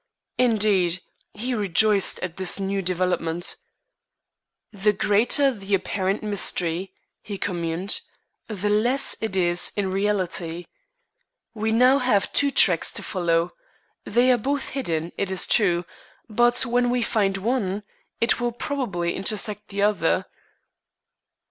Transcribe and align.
Indeed, 0.39 0.99
he 1.35 1.53
rejoiced 1.53 2.19
at 2.21 2.37
this 2.37 2.59
new 2.59 2.81
development. 2.81 3.55
"The 4.73 4.93
greater 4.93 5.51
the 5.53 5.75
apparent 5.75 6.23
mystery," 6.23 6.91
he 7.21 7.37
communed, 7.37 8.01
"the 8.47 8.71
less 8.71 9.15
it 9.21 9.35
is 9.35 9.71
in 9.75 9.91
reality. 9.91 10.65
We 11.53 11.71
now 11.71 11.99
have 11.99 12.33
two 12.33 12.49
tracks 12.49 12.91
to 12.93 13.03
follow. 13.03 13.51
They 14.03 14.31
are 14.31 14.39
both 14.39 14.69
hidden, 14.69 15.11
it 15.19 15.29
is 15.29 15.45
true, 15.45 15.85
but 16.27 16.65
when 16.65 16.89
we 16.89 17.03
find 17.03 17.37
one, 17.37 17.83
it 18.19 18.39
will 18.39 18.53
probably 18.53 19.13
intersect 19.15 19.67
the 19.67 19.83
other." 19.83 20.25